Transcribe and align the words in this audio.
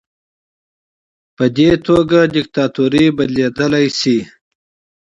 په 1.35 1.45
دې 1.57 1.71
توګه 1.87 2.19
دیکتاتوري 2.35 3.05
بدلیدلی 3.17 3.87
شي. 3.99 4.17